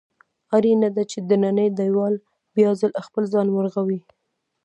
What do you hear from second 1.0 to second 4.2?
چې دننی دېوال بیا ځل خپل ځان ورغوي.